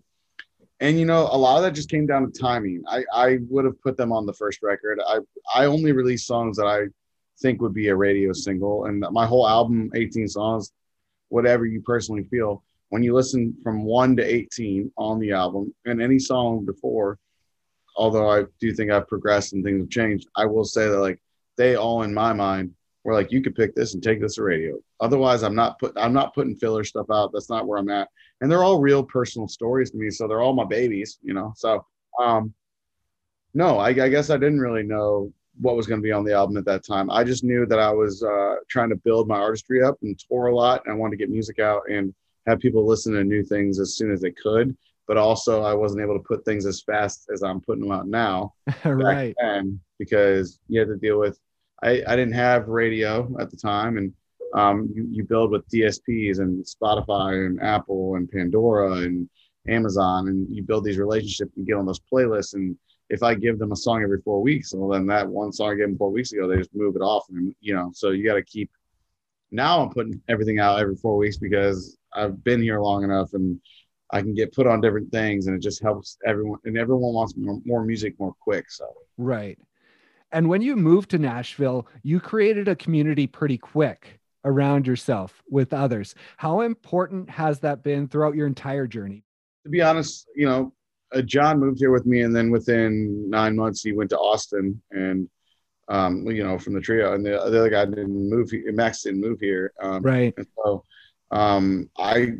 [0.80, 2.84] And you know, a lot of that just came down to timing.
[2.88, 5.00] I, I would have put them on the first record.
[5.06, 5.20] I
[5.54, 6.86] I only release songs that I
[7.39, 8.86] think would be a radio single.
[8.86, 10.72] And my whole album, 18 songs,
[11.30, 16.02] whatever you personally feel, when you listen from 1 to 18 on the album and
[16.02, 17.17] any song before
[17.95, 21.19] although i do think i've progressed and things have changed i will say that like
[21.58, 22.73] they all in my mind
[23.08, 24.78] were like you could pick this and take this to radio.
[25.00, 27.32] Otherwise i'm not put i'm not putting filler stuff out.
[27.34, 28.10] That's not where i'm at.
[28.41, 31.54] And they're all real personal stories to me so they're all my babies you know?
[31.56, 31.86] So
[32.21, 32.54] um
[33.54, 36.34] no i, I guess i didn't really know what was going to be on the
[36.34, 37.10] album at that time.
[37.10, 40.47] I just knew that i was uh, trying to build my artistry up and tour
[40.47, 42.13] a lot and i wanted to get music out and
[42.48, 44.76] have people listen to new things as soon as they could.
[45.08, 48.08] But also, I wasn't able to put things as fast as I'm putting them out
[48.08, 48.54] now.
[48.86, 49.36] right.
[49.40, 51.40] Then because you had to deal with,
[51.82, 53.98] I, I didn't have radio at the time.
[53.98, 54.14] And
[54.54, 59.30] um, you, you build with DSPs and Spotify and Apple and Pandora and
[59.70, 62.54] Amazon, and you build these relationships and get on those playlists.
[62.54, 62.78] And
[63.10, 65.76] if I give them a song every four weeks, well, then that one song I
[65.76, 67.26] gave them four weeks ago, they just move it off.
[67.30, 68.70] And, you know, so you got to keep
[69.52, 73.60] now I'm putting everything out every four weeks because I've been here long enough and
[74.12, 77.36] I can get put on different things and it just helps everyone and everyone wants
[77.38, 78.72] more, more music more quick.
[78.72, 78.86] So
[79.18, 79.58] right.
[80.32, 85.74] And when you moved to Nashville, you created a community pretty quick around yourself with
[85.74, 86.16] others.
[86.38, 89.24] How important has that been throughout your entire journey?
[89.64, 90.74] To be honest, you know,
[91.14, 94.82] uh, John moved here with me, and then within nine months, he went to Austin,
[94.92, 95.30] and
[95.90, 98.50] um, you know, from the trio, and the, the other guy didn't move.
[98.74, 100.34] Max didn't move here, um, right?
[100.56, 100.84] So
[101.32, 102.34] um, I,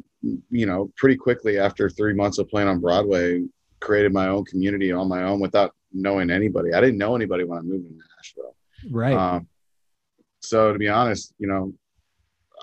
[0.50, 3.44] you know, pretty quickly after three months of playing on Broadway,
[3.80, 6.74] created my own community on my own without knowing anybody.
[6.74, 8.56] I didn't know anybody when I moved to Nashville,
[8.92, 9.14] right?
[9.14, 9.48] Um,
[10.42, 11.74] so to be honest, you know,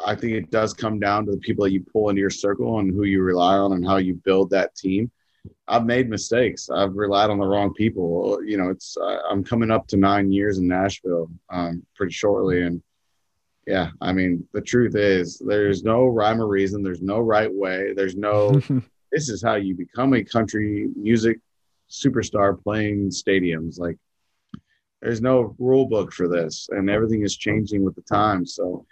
[0.05, 2.81] I think it does come down to the people that you pull into your circle
[2.81, 5.11] and who you rely on and how you build that team.
[5.69, 6.71] I've made mistakes.
[6.71, 8.43] I've relied on the wrong people.
[8.45, 8.97] You know, it's
[9.31, 12.83] I'm coming up to nine years in Nashville um, pretty shortly, and
[13.67, 16.83] yeah, I mean, the truth is, there's no rhyme or reason.
[16.83, 17.93] There's no right way.
[17.95, 18.61] There's no.
[19.13, 21.39] this is how you become a country music
[21.91, 23.79] superstar playing stadiums.
[23.79, 23.97] Like,
[25.01, 28.55] there's no rule book for this, and everything is changing with the times.
[28.55, 28.87] So,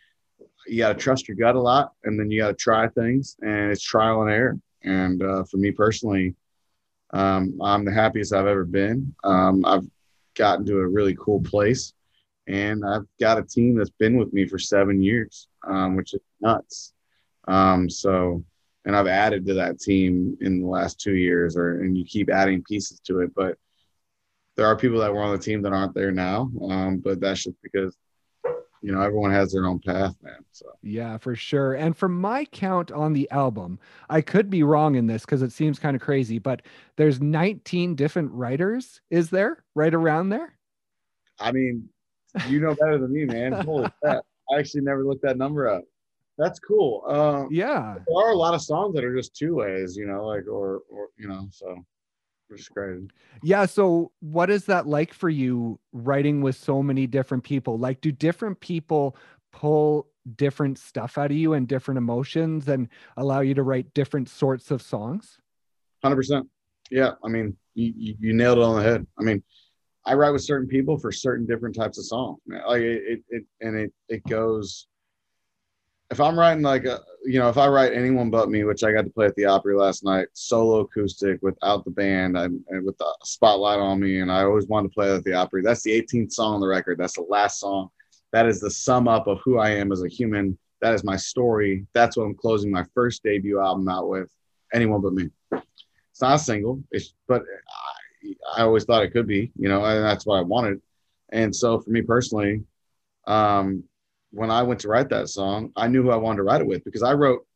[0.67, 3.37] you got to trust your gut a lot, and then you got to try things,
[3.43, 4.59] and it's trial and error.
[4.85, 6.35] And uh, for me personally,
[7.13, 9.15] um, I'm the happiest I've ever been.
[9.23, 9.87] Um, I've
[10.35, 11.93] gotten to a really cool place,
[12.47, 16.21] and I've got a team that's been with me for seven years, um, which is
[16.41, 16.93] nuts.
[17.47, 18.45] Um, so,
[18.85, 22.31] and I've added to that team in the last two years, or and you keep
[22.31, 23.35] adding pieces to it.
[23.35, 23.57] But
[24.57, 26.51] there are people that were on the team that aren't there now.
[26.69, 27.97] Um, but that's just because
[28.83, 32.45] you know everyone has their own path man so yeah for sure and from my
[32.47, 33.79] count on the album
[34.11, 36.63] i could be wrong in this because it seems kind of crazy but
[36.97, 40.53] there's 19 different writers is there right around there
[41.39, 41.89] i mean
[42.49, 45.83] you know better than me man holy crap i actually never looked that number up
[46.39, 49.97] that's cool um yeah there are a lot of songs that are just two ways
[49.97, 51.85] you know like or or you know so
[52.53, 53.13] prescribed.
[53.43, 53.67] Yeah.
[53.67, 57.79] So, what is that like for you writing with so many different people?
[57.79, 59.17] Like, do different people
[59.53, 64.29] pull different stuff out of you and different emotions and allow you to write different
[64.29, 65.39] sorts of songs?
[66.05, 66.47] 100%.
[66.91, 67.13] Yeah.
[67.25, 69.07] I mean, you, you, you nailed it on the head.
[69.19, 69.43] I mean,
[70.05, 72.39] I write with certain people for certain different types of songs.
[72.47, 74.89] Like it, it, and it, it goes,
[76.11, 78.93] if I'm writing like a, you know, if I write anyone but me, which I
[78.93, 82.85] got to play at the Opry last night, solo acoustic without the band and, and
[82.85, 85.63] with the spotlight on me, and I always wanted to play at the Opry.
[85.63, 86.99] That's the 18th song on the record.
[86.99, 87.89] That's the last song.
[88.33, 90.59] That is the sum up of who I am as a human.
[90.83, 91.87] That is my story.
[91.95, 94.29] That's what I'm closing my first debut album out with.
[94.75, 95.31] Anyone but me.
[95.53, 97.43] It's not a single, it's, but
[98.57, 100.81] I, always thought it could be, you know, and that's what I wanted.
[101.31, 102.63] And so for me personally,
[103.27, 103.85] um,
[104.31, 106.67] when I went to write that song, I knew who I wanted to write it
[106.67, 107.47] with because I wrote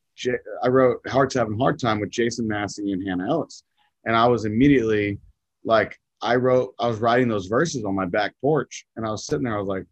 [0.63, 3.65] I wrote Hearts Having a Hard Time with Jason Massey and Hannah Ellis.
[4.05, 5.19] And I was immediately
[5.65, 9.27] like, I wrote, I was writing those verses on my back porch and I was
[9.27, 9.85] sitting there, I was like,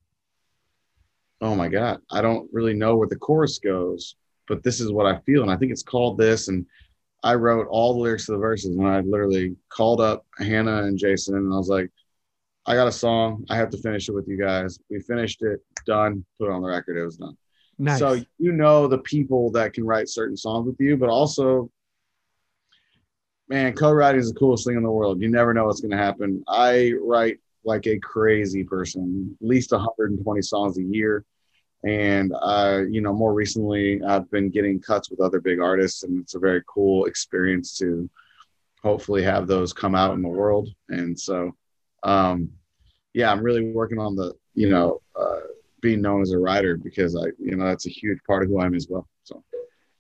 [1.40, 4.16] oh my God, I don't really know where the chorus goes,
[4.48, 5.42] but this is what I feel.
[5.42, 6.48] And I think it's called this.
[6.48, 6.64] And
[7.24, 10.98] I wrote all the lyrics to the verses and I literally called up Hannah and
[10.98, 11.90] Jason and I was like,
[12.66, 13.46] I got a song.
[13.48, 14.78] I have to finish it with you guys.
[14.90, 16.98] We finished it, done, put it on the record.
[16.98, 17.36] It was done.
[17.78, 17.98] Nice.
[17.98, 21.70] So you know the people that can write certain songs with you, but also,
[23.48, 25.20] man, co-writing is the coolest thing in the world.
[25.20, 26.44] You never know what's going to happen.
[26.46, 31.24] I write like a crazy person, at least 120 songs a year.
[31.86, 36.20] And uh, you know, more recently, I've been getting cuts with other big artists, and
[36.22, 38.08] it's a very cool experience to
[38.82, 40.68] hopefully have those come out in the world.
[40.88, 41.54] And so,
[42.02, 42.50] um,
[43.12, 45.40] yeah, I'm really working on the, you know, uh,
[45.80, 48.60] being known as a writer because I, you know, that's a huge part of who
[48.60, 49.06] I am as well.
[49.24, 49.42] So.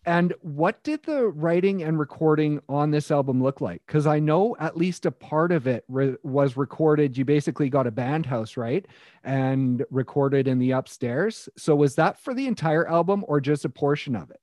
[0.06, 3.82] And what did the writing and recording on this album look like?
[3.86, 7.16] Because I know at least a part of it re- was recorded.
[7.16, 8.86] You basically got a band house, right?
[9.22, 11.48] And recorded in the upstairs.
[11.56, 14.40] So was that for the entire album or just a portion of it?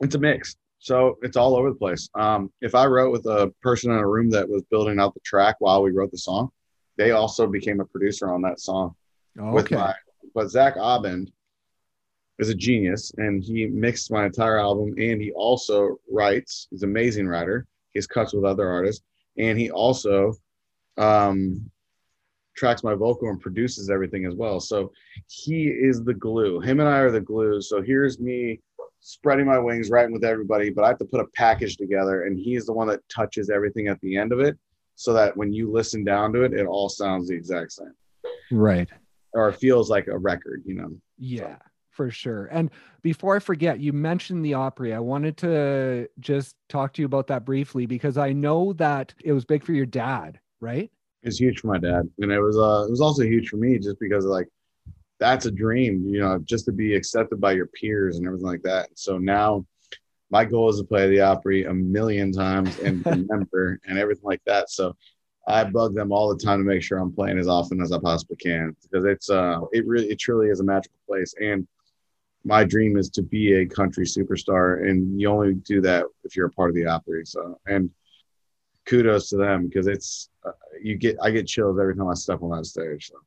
[0.00, 0.56] It's a mix.
[0.78, 2.08] So it's all over the place.
[2.14, 5.20] Um, if I wrote with a person in a room that was building out the
[5.20, 6.50] track while we wrote the song,
[6.98, 8.94] they also became a producer on that song.
[9.38, 9.52] okay.
[9.54, 9.94] With my,
[10.34, 11.30] but Zach Abend
[12.42, 16.68] is a genius, and he mixed my entire album, and he also writes.
[16.70, 17.66] He's an amazing writer.
[17.92, 19.02] He has cuts with other artists,
[19.38, 20.34] and he also
[20.98, 21.70] um,
[22.56, 24.60] tracks my vocal and produces everything as well.
[24.60, 24.92] So
[25.26, 26.60] he is the glue.
[26.60, 27.62] Him and I are the glue.
[27.62, 28.60] So here's me
[29.00, 32.38] spreading my wings, writing with everybody, but I have to put a package together, and
[32.38, 34.56] he's the one that touches everything at the end of it,
[34.94, 37.94] so that when you listen down to it, it all sounds the exact same.
[38.50, 38.88] Right.
[39.34, 40.90] Or feels like a record, you know.
[41.18, 41.56] Yeah.
[41.56, 41.71] So.
[41.92, 42.46] For sure.
[42.46, 42.70] And
[43.02, 44.94] before I forget, you mentioned the Opry.
[44.94, 49.32] I wanted to just talk to you about that briefly because I know that it
[49.32, 50.90] was big for your dad, right?
[51.22, 53.78] It's huge for my dad, and it was uh, it was also huge for me
[53.78, 54.48] just because like
[55.20, 58.62] that's a dream, you know, just to be accepted by your peers and everything like
[58.62, 58.88] that.
[58.94, 59.66] So now
[60.30, 64.42] my goal is to play the Opry a million times and remember and everything like
[64.46, 64.70] that.
[64.70, 64.96] So
[65.46, 67.98] I bug them all the time to make sure I'm playing as often as I
[67.98, 71.66] possibly can because it's uh it really it truly is a magical place and
[72.44, 76.46] my dream is to be a country superstar and you only do that if you're
[76.46, 77.24] a part of the Opry.
[77.24, 77.90] So and
[78.86, 80.52] kudos to them because it's uh,
[80.82, 83.08] you get I get chills every time I step on that stage.
[83.08, 83.18] So.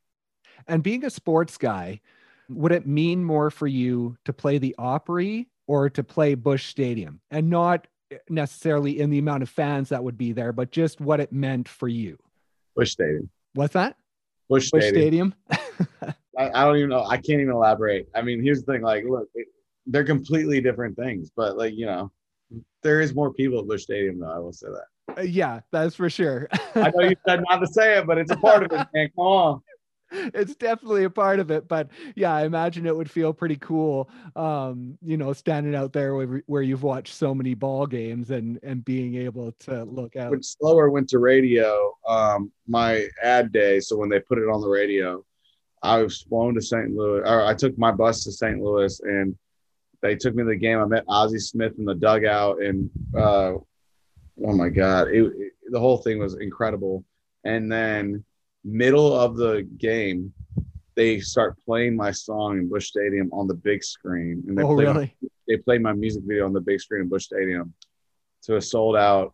[0.67, 2.01] And being a sports guy,
[2.49, 7.21] would it mean more for you to play the Opry or to play Busch Stadium?
[7.32, 7.88] And not
[8.30, 11.67] necessarily in the amount of fans that would be there, but just what it meant
[11.67, 12.17] for you.
[12.75, 13.30] Busch Stadium.
[13.54, 13.97] What's that?
[14.49, 15.34] Busch Stadium.
[15.49, 16.15] Stadium?
[16.38, 17.04] I, I, don't even know.
[17.04, 18.08] I can't even elaborate.
[18.15, 18.82] I mean, here's the thing.
[18.82, 19.48] Like, look, it,
[19.86, 22.12] they're completely different things, but like, you know,
[22.84, 24.32] there is more people at Busch Stadium, though.
[24.32, 25.17] I will say that.
[25.17, 26.48] Uh, yeah, that's for sure.
[26.76, 29.10] I know you said not to say it, but it's a part of it, man.
[29.15, 29.62] Come on
[30.12, 34.10] it's definitely a part of it but yeah i imagine it would feel pretty cool
[34.36, 38.60] um you know standing out there where, where you've watched so many ball games and
[38.63, 43.80] and being able to look out when slower went to radio um my add day
[43.80, 45.24] so when they put it on the radio
[45.86, 49.36] i was flown to st louis or i took my bus to st louis and
[50.02, 53.54] they took me to the game i met ozzie smith in the dugout and uh
[53.54, 57.04] oh my god it, it, the whole thing was incredible
[57.45, 58.24] and then
[58.65, 60.34] middle of the game,
[60.95, 64.43] they start playing my song in Busch Stadium on the big screen.
[64.48, 65.15] And they oh, play really?
[65.21, 67.74] My, they played my music video on the big screen in Busch Stadium
[68.43, 69.34] to a sold out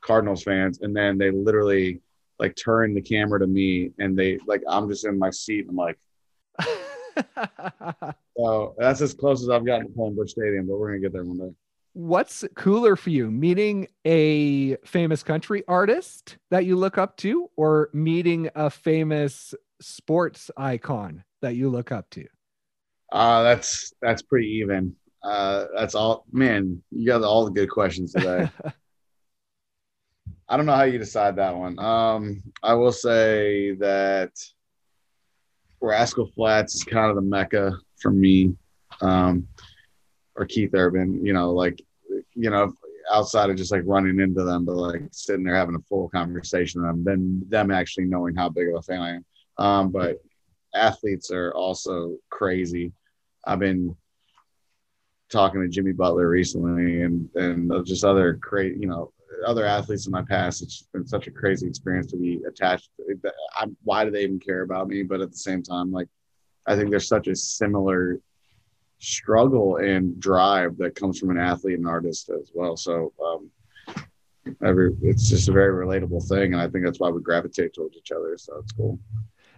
[0.00, 0.80] Cardinals fans.
[0.80, 2.00] And then they literally
[2.38, 5.66] like turn the camera to me and they like I'm just in my seat.
[5.68, 5.98] I'm like
[8.36, 11.12] so that's as close as I've gotten to playing Busch Stadium, but we're gonna get
[11.12, 11.54] there one day
[11.96, 17.88] what's cooler for you meeting a famous country artist that you look up to or
[17.94, 22.26] meeting a famous sports icon that you look up to
[23.10, 24.94] Uh, that's that's pretty even.
[25.22, 26.26] Uh, that's all.
[26.30, 28.50] Man, you got all the good questions today.
[30.48, 31.78] I don't know how you decide that one.
[31.78, 34.30] Um, I will say that
[35.80, 38.54] Rascal Flatts is kind of the mecca for me,
[39.00, 39.48] um,
[40.36, 41.24] or Keith Urban.
[41.24, 41.82] You know, like
[42.34, 42.72] you know,
[43.12, 46.82] outside of just like running into them, but like sitting there having a full conversation
[46.82, 49.24] with them, then them actually knowing how big of a fan I am.
[49.58, 50.18] Um, but
[50.74, 52.92] athletes are also crazy.
[53.44, 53.96] I've been
[55.30, 59.12] talking to Jimmy Butler recently and and just other crazy, you know,
[59.44, 60.62] other athletes in my past.
[60.62, 62.90] It's been such a crazy experience to be attached.
[63.84, 65.02] Why do they even care about me?
[65.02, 66.08] But at the same time, like
[66.66, 68.20] I think there's such a similar
[68.98, 72.76] struggle and drive that comes from an athlete and artist as well.
[72.76, 73.50] So um,
[74.64, 77.96] every it's just a very relatable thing, and I think that's why we gravitate towards
[77.96, 78.36] each other.
[78.36, 78.98] So it's cool.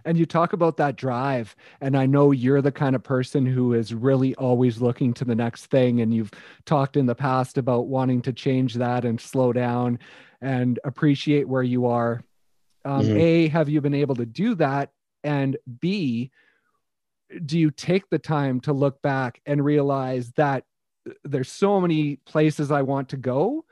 [0.05, 3.73] And you talk about that drive, and I know you're the kind of person who
[3.73, 6.01] is really always looking to the next thing.
[6.01, 6.31] And you've
[6.65, 9.99] talked in the past about wanting to change that and slow down
[10.41, 12.23] and appreciate where you are.
[12.85, 13.17] Um, mm-hmm.
[13.17, 14.91] A, have you been able to do that?
[15.23, 16.31] And B,
[17.45, 20.63] do you take the time to look back and realize that
[21.23, 23.65] there's so many places I want to go,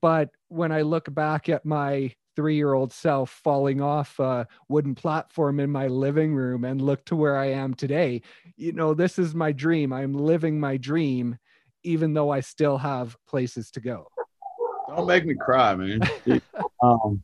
[0.00, 4.94] but when I look back at my three year old self falling off a wooden
[4.94, 8.22] platform in my living room and look to where I am today,
[8.56, 9.92] you know, this is my dream.
[9.92, 11.38] I'm living my dream,
[11.82, 14.08] even though I still have places to go.
[14.88, 16.00] Don't make me cry, man.
[16.82, 17.22] um,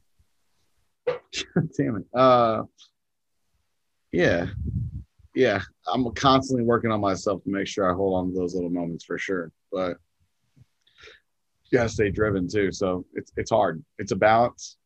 [1.77, 2.05] damn it.
[2.15, 2.63] Uh,
[4.13, 4.47] yeah,
[5.35, 5.61] yeah,
[5.93, 9.05] I'm constantly working on myself to make sure I hold on to those little moments
[9.05, 9.53] for sure.
[9.71, 9.99] But
[11.71, 12.73] you gotta stay driven too.
[12.73, 13.83] So it's it's hard.
[13.99, 14.77] It's a balance.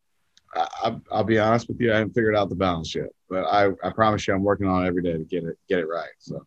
[0.54, 3.70] I, will be honest with you, I haven't figured out the balance yet, but I,
[3.82, 6.10] I promise you, I'm working on it every day to get it get it right.
[6.18, 6.46] So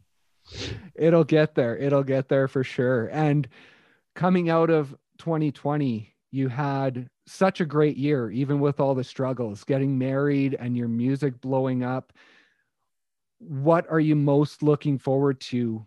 [0.95, 1.77] it'll get there.
[1.77, 3.07] It'll get there for sure.
[3.07, 3.47] And
[4.15, 9.63] coming out of 2020, you had such a great year, even with all the struggles,
[9.63, 12.13] getting married and your music blowing up
[13.39, 15.85] what are you most looking forward to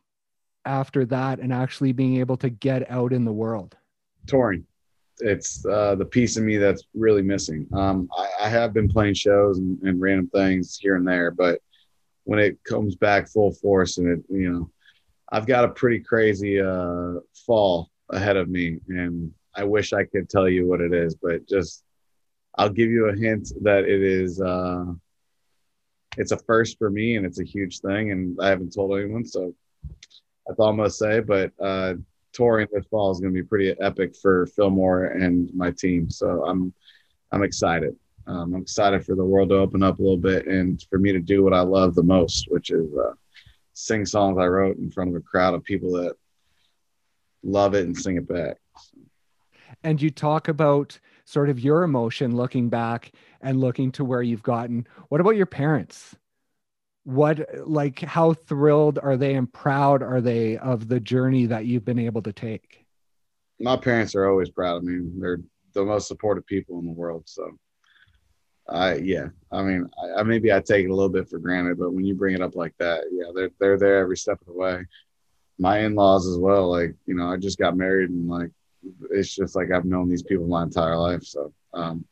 [0.65, 3.77] after that and actually being able to get out in the world?
[4.27, 4.67] Touring.
[5.21, 7.67] It's uh, the piece of me that's really missing.
[7.73, 11.61] Um, I, I, have been playing shows and, and, random things here and there, but
[12.25, 14.71] when it comes back full force and it, you know,
[15.33, 17.15] I've got a pretty crazy uh,
[17.47, 21.49] fall ahead of me, and I wish I could tell you what it is, but
[21.49, 21.85] just
[22.59, 24.41] I'll give you a hint that it is.
[24.41, 24.87] Uh,
[26.17, 29.25] it's a first for me and it's a huge thing and I haven't told anyone
[29.25, 29.55] so
[30.47, 31.95] that's all I'm gonna say but uh
[32.33, 36.73] touring this fall is gonna be pretty epic for Filmore and my team so I'm
[37.33, 40.85] I'm excited um, I'm excited for the world to open up a little bit and
[40.91, 43.13] for me to do what I love the most which is uh,
[43.73, 46.15] sing songs I wrote in front of a crowd of people that
[47.43, 48.59] love it and sing it back
[49.83, 54.43] and you talk about sort of your emotion looking back and looking to where you've
[54.43, 54.87] gotten.
[55.09, 56.17] What about your parents?
[57.05, 61.85] What, like, how thrilled are they and proud are they of the journey that you've
[61.85, 62.85] been able to take?
[63.59, 65.11] My parents are always proud of me.
[65.19, 65.41] They're
[65.73, 67.25] the most supportive people in the world.
[67.27, 67.59] So,
[68.69, 71.93] I yeah, I mean, I, maybe I take it a little bit for granted, but
[71.93, 74.53] when you bring it up like that, yeah, they're they're there every step of the
[74.53, 74.85] way.
[75.59, 76.71] My in-laws as well.
[76.71, 78.51] Like, you know, I just got married and like
[79.11, 81.25] it's just like I've known these people my entire life.
[81.25, 82.05] So um,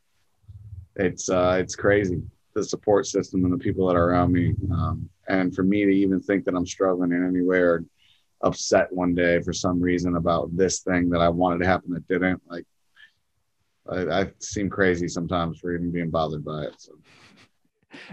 [0.96, 2.22] it's uh, it's crazy
[2.58, 4.54] the support system and the people that are around me.
[4.72, 7.84] Um, and for me to even think that I'm struggling in any way or
[8.42, 12.08] upset one day for some reason about this thing that I wanted to happen that
[12.08, 12.64] didn't, like
[13.90, 16.74] I, I seem crazy sometimes for even being bothered by it.
[16.78, 16.92] So.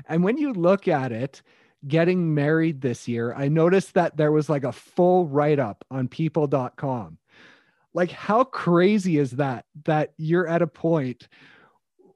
[0.07, 1.41] And when you look at it,
[1.85, 6.07] getting married this year, I noticed that there was like a full write up on
[6.07, 7.17] people.com
[7.95, 9.65] like, how crazy is that?
[9.85, 11.29] That you're at a point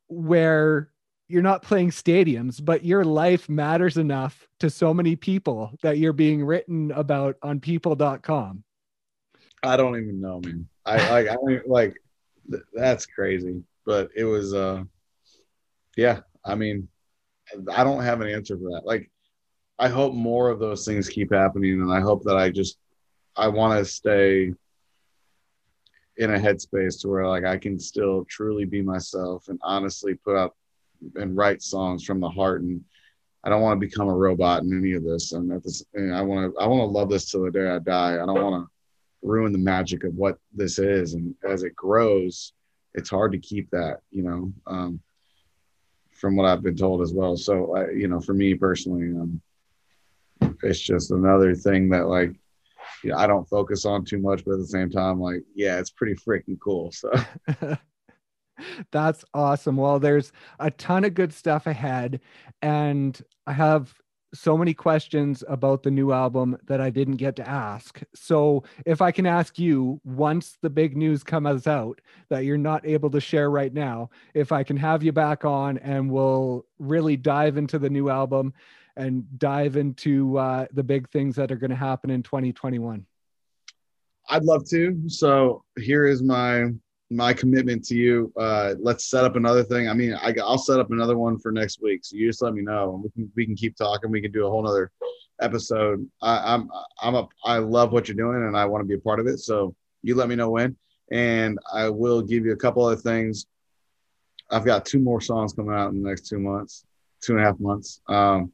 [0.07, 0.89] where
[1.29, 6.11] you're not playing stadiums, but your life matters enough to so many people that you're
[6.11, 8.63] being written about on people.com.
[9.61, 10.67] I don't even know, man.
[10.85, 11.35] I like, I
[11.67, 11.95] like,
[12.49, 13.61] th- that's crazy.
[13.85, 14.83] But it was, uh,
[15.95, 16.87] yeah, I mean,
[17.71, 18.81] I don't have an answer for that.
[18.85, 19.11] Like,
[19.77, 21.81] I hope more of those things keep happening.
[21.81, 22.77] And I hope that I just,
[23.35, 24.53] I want to stay
[26.17, 30.35] in a headspace to where like I can still truly be myself and honestly put
[30.35, 30.53] out
[31.15, 32.83] and write songs from the heart and
[33.43, 36.13] I don't want to become a robot in any of this and at this and
[36.13, 38.13] I want to I want to love this till the day I die.
[38.13, 42.53] I don't want to ruin the magic of what this is and as it grows
[42.93, 44.51] it's hard to keep that, you know.
[44.67, 44.99] Um,
[46.11, 47.37] from what I've been told as well.
[47.37, 49.41] So I, you know, for me personally, um,
[50.63, 52.33] it's just another thing that like
[53.03, 55.79] you know, I don't focus on too much, but at the same time, like, yeah,
[55.79, 56.91] it's pretty freaking cool.
[56.91, 57.11] So
[58.91, 59.77] that's awesome.
[59.77, 62.21] Well, there's a ton of good stuff ahead,
[62.61, 63.93] and I have
[64.33, 68.01] so many questions about the new album that I didn't get to ask.
[68.13, 72.85] So, if I can ask you once the big news comes out that you're not
[72.85, 77.17] able to share right now, if I can have you back on and we'll really
[77.17, 78.53] dive into the new album
[78.95, 83.05] and dive into uh, the big things that are going to happen in 2021.
[84.29, 85.01] I'd love to.
[85.07, 86.65] So, here is my
[87.09, 88.31] my commitment to you.
[88.37, 89.89] Uh, let's set up another thing.
[89.89, 92.01] I mean, I, will set up another one for next week.
[92.03, 94.11] So you just let me know, and we can we can keep talking.
[94.11, 94.91] We can do a whole other
[95.41, 96.07] episode.
[96.21, 96.69] I, I'm
[97.01, 99.27] I'm a I love what you're doing, and I want to be a part of
[99.27, 99.39] it.
[99.39, 100.75] So you let me know when,
[101.11, 103.47] and I will give you a couple other things.
[104.51, 106.85] I've got two more songs coming out in the next two months,
[107.21, 108.01] two and a half months.
[108.07, 108.51] Um,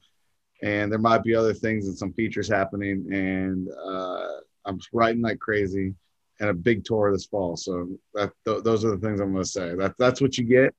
[0.61, 4.27] and there might be other things and some features happening, and uh,
[4.65, 5.93] I'm writing like crazy
[6.39, 7.55] and a big tour this fall.
[7.55, 9.75] So that th- those are the things I'm going to say.
[9.75, 10.73] That that's what you get.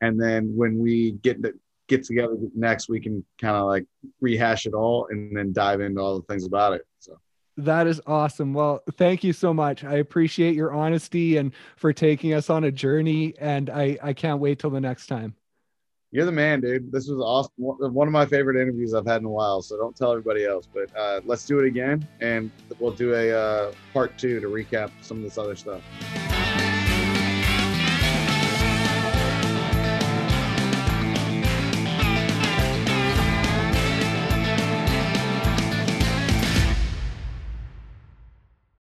[0.00, 1.54] And then when we get to,
[1.88, 3.86] get together next, we can kind of like
[4.20, 6.82] rehash it all and then dive into all the things about it.
[7.00, 7.18] So.
[7.56, 8.54] That is awesome.
[8.54, 9.82] Well, thank you so much.
[9.82, 13.34] I appreciate your honesty and for taking us on a journey.
[13.40, 15.34] And I, I can't wait till the next time.
[16.10, 16.90] You're the man, dude.
[16.90, 17.52] This was awesome.
[17.58, 19.60] One of my favorite interviews I've had in a while.
[19.60, 20.66] So don't tell everybody else.
[20.72, 24.90] But uh, let's do it again, and we'll do a uh, part two to recap
[25.02, 25.82] some of this other stuff.